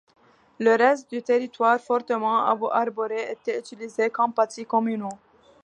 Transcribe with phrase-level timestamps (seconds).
[0.57, 5.19] Le reste du territoire, fortement arboré, était utilisé comme pâtis communaux.